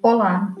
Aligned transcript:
Olá! 0.00 0.54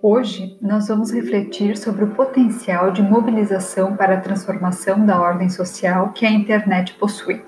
Hoje 0.00 0.56
nós 0.62 0.86
vamos 0.86 1.10
refletir 1.10 1.76
sobre 1.76 2.04
o 2.04 2.14
potencial 2.14 2.92
de 2.92 3.02
mobilização 3.02 3.96
para 3.96 4.14
a 4.14 4.20
transformação 4.20 5.04
da 5.04 5.20
ordem 5.20 5.48
social 5.48 6.12
que 6.12 6.24
a 6.24 6.30
internet 6.30 6.94
possui. 6.94 7.44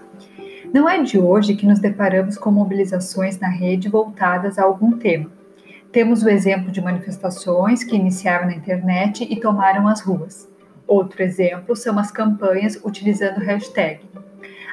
Não 0.75 0.89
é 0.89 1.01
de 1.01 1.21
hoje 1.21 1.55
que 1.55 1.65
nos 1.65 1.79
deparamos 1.79 2.37
com 2.37 2.51
mobilizações 2.51 3.39
na 3.39 3.49
rede 3.49 3.89
voltadas 3.89 4.59
a 4.59 4.65
algum 4.65 4.99
tema. 4.99 5.31
Temos 5.93 6.25
o 6.25 6.29
exemplo 6.29 6.73
de 6.73 6.81
manifestações 6.81 7.85
que 7.85 7.95
iniciaram 7.95 8.47
na 8.47 8.55
internet 8.55 9.25
e 9.31 9.39
tomaram 9.39 9.87
as 9.87 10.01
ruas. 10.01 10.51
Outro 10.85 11.23
exemplo 11.23 11.77
são 11.77 11.97
as 11.97 12.11
campanhas 12.11 12.77
utilizando 12.85 13.39
hashtag. 13.39 14.01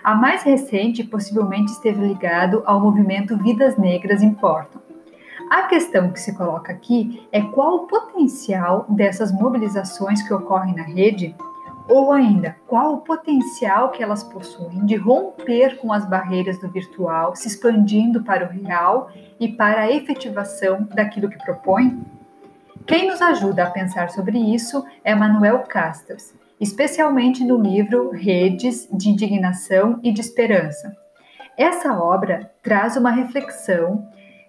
A 0.03 0.15
mais 0.15 0.41
recente 0.41 1.03
possivelmente 1.03 1.71
esteve 1.71 2.03
ligado 2.03 2.63
ao 2.65 2.81
movimento 2.81 3.37
Vidas 3.37 3.77
Negras 3.77 4.23
Importam 4.23 4.86
a 5.49 5.63
questão 5.63 6.11
que 6.11 6.19
se 6.19 6.35
coloca 6.35 6.71
aqui 6.71 7.27
é 7.31 7.41
qual 7.41 7.75
o 7.75 7.87
potencial 7.87 8.85
dessas 8.89 9.31
mobilizações 9.31 10.21
que 10.21 10.33
ocorrem 10.33 10.75
na 10.75 10.83
rede, 10.83 11.35
ou 11.87 12.11
ainda, 12.11 12.57
qual 12.67 12.95
o 12.95 13.01
potencial 13.01 13.91
que 13.91 14.03
elas 14.03 14.21
possuem 14.21 14.85
de 14.85 14.95
romper 14.95 15.77
com 15.77 15.93
as 15.93 16.05
barreiras 16.05 16.59
do 16.59 16.69
virtual, 16.69 17.33
se 17.33 17.47
expandindo 17.47 18.23
para 18.23 18.45
o 18.45 18.49
real 18.49 19.09
e 19.39 19.47
para 19.47 19.81
a 19.81 19.91
efetivação 19.91 20.85
daquilo 20.93 21.29
que 21.29 21.37
propõe? 21.37 22.05
Quem 22.85 23.07
nos 23.07 23.21
ajuda 23.21 23.63
a 23.63 23.69
pensar 23.69 24.09
sobre 24.09 24.37
isso 24.37 24.83
é 25.03 25.15
Manuel 25.15 25.59
Castells, 25.59 26.33
especialmente 26.59 27.43
no 27.43 27.57
livro 27.57 28.11
Redes 28.11 28.87
de 28.91 29.09
Indignação 29.09 29.99
e 30.03 30.11
de 30.11 30.19
Esperança. 30.19 30.95
Essa 31.57 31.93
obra 31.93 32.51
traz 32.61 32.97
uma 32.97 33.11
reflexão 33.11 34.07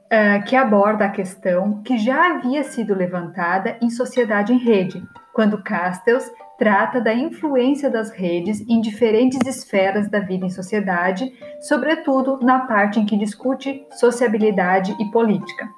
uh, 0.09 0.45
que 0.45 0.57
aborda 0.57 1.05
a 1.05 1.11
questão 1.11 1.83
que 1.83 1.99
já 1.99 2.35
havia 2.35 2.65
sido 2.65 2.95
levantada 2.95 3.79
em 3.81 3.91
Sociedade 3.91 4.53
em 4.53 4.59
Rede, 4.59 5.03
quando 5.33 5.63
Castells 5.63 6.31
trata 6.59 7.01
da 7.01 7.15
influência 7.15 7.89
das 7.89 8.11
redes 8.11 8.61
em 8.69 8.81
diferentes 8.81 9.39
esferas 9.47 10.11
da 10.11 10.19
vida 10.19 10.45
em 10.45 10.51
sociedade, 10.51 11.33
sobretudo 11.61 12.41
na 12.43 12.61
parte 12.61 12.99
em 12.99 13.07
que 13.07 13.17
discute 13.17 13.87
sociabilidade 13.93 14.97
e 14.99 15.11
política. 15.13 15.69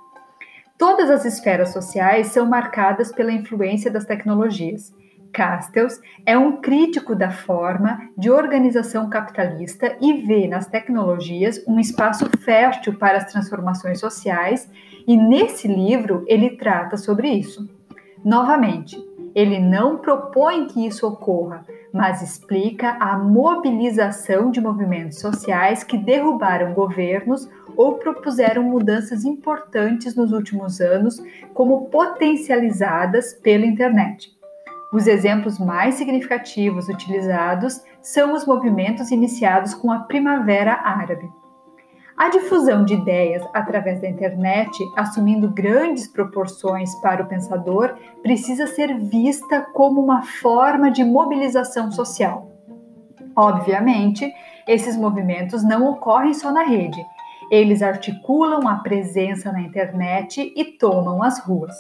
Todas 0.78 1.10
as 1.10 1.26
esferas 1.26 1.74
sociais 1.74 2.28
são 2.28 2.46
marcadas 2.46 3.12
pela 3.12 3.30
influência 3.30 3.90
das 3.90 4.06
tecnologias, 4.06 4.94
Castells 5.32 6.00
é 6.26 6.36
um 6.36 6.60
crítico 6.60 7.14
da 7.14 7.30
forma 7.30 8.10
de 8.16 8.30
organização 8.30 9.08
capitalista 9.08 9.96
e 10.00 10.12
vê 10.24 10.46
nas 10.46 10.66
tecnologias 10.66 11.62
um 11.66 11.78
espaço 11.78 12.28
fértil 12.40 12.98
para 12.98 13.18
as 13.18 13.30
transformações 13.30 14.00
sociais, 14.00 14.70
e 15.06 15.16
nesse 15.16 15.68
livro 15.68 16.24
ele 16.26 16.56
trata 16.56 16.96
sobre 16.96 17.28
isso. 17.28 17.68
Novamente, 18.24 18.96
ele 19.34 19.58
não 19.58 19.98
propõe 19.98 20.66
que 20.66 20.86
isso 20.86 21.06
ocorra, 21.06 21.64
mas 21.92 22.22
explica 22.22 22.96
a 23.00 23.16
mobilização 23.16 24.50
de 24.50 24.60
movimentos 24.60 25.18
sociais 25.18 25.82
que 25.82 25.96
derrubaram 25.96 26.74
governos 26.74 27.48
ou 27.76 27.94
propuseram 27.94 28.62
mudanças 28.62 29.24
importantes 29.24 30.14
nos 30.14 30.32
últimos 30.32 30.80
anos, 30.80 31.22
como 31.54 31.86
potencializadas 31.86 33.32
pela 33.32 33.64
internet. 33.64 34.39
Os 34.92 35.06
exemplos 35.06 35.58
mais 35.58 35.94
significativos 35.94 36.88
utilizados 36.88 37.80
são 38.02 38.32
os 38.32 38.44
movimentos 38.44 39.10
iniciados 39.10 39.72
com 39.72 39.92
a 39.92 40.00
Primavera 40.00 40.72
Árabe. 40.72 41.30
A 42.16 42.28
difusão 42.28 42.84
de 42.84 42.94
ideias 42.94 43.42
através 43.54 44.00
da 44.00 44.08
internet, 44.08 44.76
assumindo 44.96 45.48
grandes 45.48 46.06
proporções 46.06 46.94
para 46.96 47.22
o 47.22 47.26
pensador, 47.26 47.94
precisa 48.20 48.66
ser 48.66 48.98
vista 48.98 49.62
como 49.72 50.02
uma 50.02 50.22
forma 50.22 50.90
de 50.90 51.04
mobilização 51.04 51.90
social. 51.92 52.50
Obviamente, 53.34 54.30
esses 54.66 54.96
movimentos 54.96 55.62
não 55.62 55.88
ocorrem 55.88 56.34
só 56.34 56.50
na 56.52 56.64
rede, 56.64 57.00
eles 57.50 57.80
articulam 57.80 58.68
a 58.68 58.76
presença 58.76 59.50
na 59.50 59.60
internet 59.60 60.52
e 60.54 60.64
tomam 60.64 61.22
as 61.22 61.40
ruas. 61.40 61.74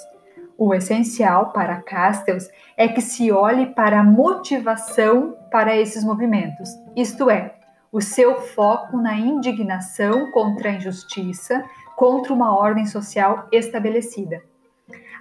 O 0.62 0.74
essencial 0.74 1.52
para 1.52 1.80
Castells 1.80 2.50
é 2.76 2.86
que 2.86 3.00
se 3.00 3.32
olhe 3.32 3.64
para 3.68 4.00
a 4.00 4.04
motivação 4.04 5.34
para 5.50 5.74
esses 5.74 6.04
movimentos, 6.04 6.68
isto 6.94 7.30
é, 7.30 7.54
o 7.90 7.98
seu 7.98 8.42
foco 8.42 8.98
na 8.98 9.16
indignação 9.16 10.30
contra 10.30 10.68
a 10.68 10.74
injustiça, 10.74 11.64
contra 11.96 12.34
uma 12.34 12.54
ordem 12.54 12.84
social 12.84 13.48
estabelecida. 13.50 14.42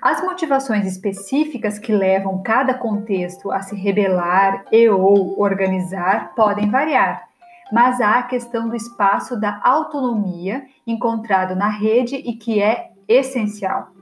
As 0.02 0.22
motivações 0.22 0.86
específicas 0.86 1.80
que 1.80 1.94
levam 1.94 2.44
cada 2.44 2.74
contexto 2.74 3.50
a 3.50 3.62
se 3.62 3.78
rebelar 3.78 4.66
e 4.70 4.90
ou 4.90 5.40
organizar 5.40 6.36
podem 6.36 6.70
variar, 6.70 7.30
mas 7.72 8.02
há 8.02 8.16
a 8.20 8.24
questão 8.24 8.68
do 8.68 8.76
espaço 8.76 9.40
da 9.40 9.62
autonomia 9.64 10.66
encontrado 10.86 11.56
na 11.56 11.70
rede 11.70 12.18
e 12.18 12.34
que 12.34 12.62
é 12.62 12.92
essencial. 13.08 13.99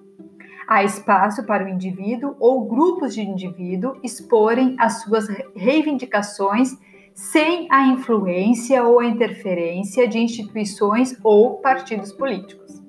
Há 0.68 0.84
espaço 0.84 1.46
para 1.46 1.64
o 1.64 1.70
indivíduo 1.70 2.36
ou 2.42 2.66
grupos 2.66 3.16
de 3.16 3.22
indivíduo 3.22 3.96
exporem 4.04 4.76
as 4.78 5.02
suas 5.02 5.26
reivindicações 5.56 6.78
sem 7.14 7.68
a 7.72 7.88
influência 7.88 8.84
ou 8.84 9.00
a 9.00 9.06
interferência 9.06 10.06
de 10.08 10.20
instituições 10.20 11.18
ou 11.24 11.56
partidos 11.56 12.12
políticos. 12.12 12.84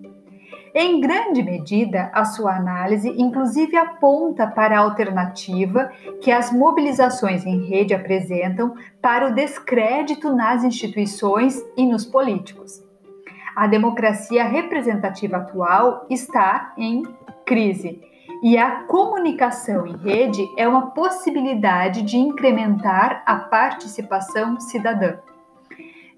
Em 0.74 1.00
grande 1.00 1.40
medida, 1.40 2.10
a 2.12 2.24
sua 2.24 2.56
análise 2.56 3.08
inclusive 3.16 3.76
aponta 3.76 4.46
para 4.48 4.76
a 4.76 4.82
alternativa 4.82 5.90
que 6.20 6.32
as 6.32 6.52
mobilizações 6.52 7.46
em 7.46 7.64
rede 7.68 7.94
apresentam 7.94 8.74
para 9.00 9.28
o 9.28 9.34
descrédito 9.34 10.34
nas 10.34 10.64
instituições 10.64 11.64
e 11.76 11.86
nos 11.86 12.04
políticos. 12.04 12.82
A 13.54 13.66
democracia 13.66 14.44
representativa 14.44 15.38
atual 15.38 16.06
está 16.10 16.72
em 16.76 17.02
crise. 17.48 18.00
E 18.42 18.56
a 18.56 18.82
comunicação 18.82 19.86
em 19.86 19.96
rede 19.96 20.46
é 20.56 20.68
uma 20.68 20.90
possibilidade 20.90 22.02
de 22.02 22.18
incrementar 22.18 23.22
a 23.26 23.34
participação 23.34 24.60
cidadã. 24.60 25.16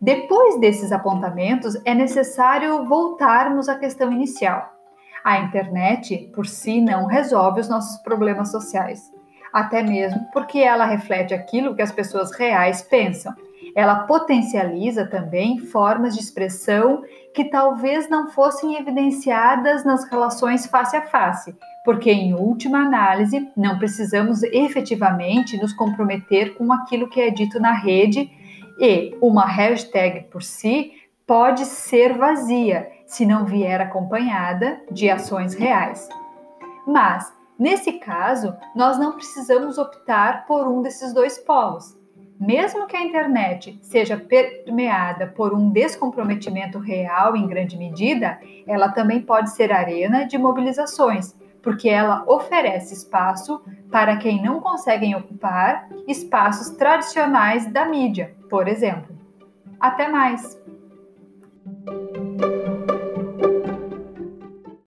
Depois 0.03 0.59
desses 0.59 0.93
apontamentos, 0.93 1.81
é 1.85 1.95
necessário 1.95 2.85
voltarmos 2.85 3.69
à 3.69 3.79
questão 3.79 4.13
inicial. 4.13 4.75
A 5.23 5.39
internet, 5.39 6.31
por 6.35 6.47
si, 6.47 6.81
não 6.81 7.07
resolve 7.07 7.61
os 7.61 7.69
nossos 7.69 8.03
problemas 8.03 8.51
sociais, 8.51 9.12
até 9.53 9.83
mesmo 9.83 10.21
porque 10.33 10.59
ela 10.59 10.87
reflete 10.87 11.33
aquilo 11.33 11.75
que 11.75 11.83
as 11.83 11.93
pessoas 11.93 12.33
reais 12.33 12.83
pensam. 12.83 13.33
Ela 13.75 14.00
potencializa 14.00 15.06
também 15.06 15.59
formas 15.59 16.15
de 16.15 16.21
expressão 16.21 17.03
que 17.34 17.44
talvez 17.44 18.09
não 18.09 18.31
fossem 18.31 18.76
evidenciadas 18.76 19.84
nas 19.84 20.04
relações 20.04 20.66
face 20.66 20.97
a 20.97 21.03
face, 21.03 21.54
porque, 21.84 22.10
em 22.10 22.34
última 22.34 22.78
análise, 22.78 23.49
não 23.56 23.78
precisamos 23.78 24.43
efetivamente 24.43 25.56
nos 25.56 25.72
comprometer 25.72 26.54
com 26.54 26.72
aquilo 26.72 27.09
que 27.09 27.20
é 27.20 27.31
dito 27.31 27.60
na 27.60 27.72
rede 27.72 28.31
e 28.78 29.16
uma 29.20 29.47
hashtag 29.47 30.25
por 30.31 30.43
si 30.43 30.93
pode 31.26 31.65
ser 31.65 32.16
vazia 32.16 32.91
se 33.06 33.25
não 33.25 33.44
vier 33.44 33.81
acompanhada 33.81 34.81
de 34.91 35.09
ações 35.09 35.54
reais. 35.54 36.09
Mas, 36.87 37.32
nesse 37.59 37.93
caso, 37.93 38.56
nós 38.75 38.99
não 38.99 39.12
precisamos 39.12 39.78
optar 39.78 40.44
por 40.47 40.66
um 40.66 40.82
desses 40.82 41.12
dois 41.12 41.38
polos 41.38 42.00
mesmo 42.41 42.87
que 42.87 42.97
a 42.97 43.03
internet 43.03 43.78
seja 43.83 44.17
permeada 44.17 45.27
por 45.27 45.53
um 45.53 45.69
descomprometimento 45.71 46.78
real 46.78 47.37
em 47.37 47.47
grande 47.47 47.76
medida, 47.76 48.41
ela 48.67 48.88
também 48.88 49.20
pode 49.20 49.50
ser 49.50 49.70
arena 49.70 50.25
de 50.25 50.38
mobilizações, 50.38 51.37
porque 51.62 51.88
ela 51.88 52.25
oferece 52.26 52.94
espaço 52.94 53.62
para 53.91 54.17
quem 54.17 54.43
não 54.43 54.59
conseguem 54.59 55.14
ocupar 55.14 55.88
espaços 56.09 56.70
tradicionais 56.70 57.70
da 57.70 57.85
mídia, 57.85 58.35
por 58.49 58.67
exemplo. 58.67 59.14
Até 59.79 60.09
mais! 60.09 60.60